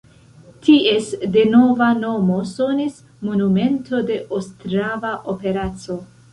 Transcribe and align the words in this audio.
Ties 0.67 1.11
devena 1.35 1.91
nomo 1.99 2.39
sonis 2.53 2.97
Monumento 3.29 4.03
de 4.11 4.21
Ostrava 4.41 5.17
operaco. 5.37 6.03